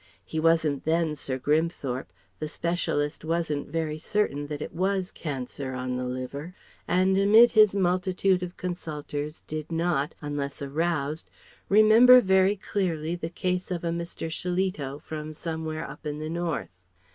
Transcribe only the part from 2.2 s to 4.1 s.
the specialist wasn't very